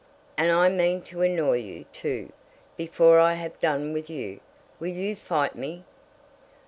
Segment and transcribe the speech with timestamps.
[0.35, 2.31] "And I mean to annoy you, too,
[2.75, 4.39] before I have done with you.
[4.79, 5.83] Will you fight me?"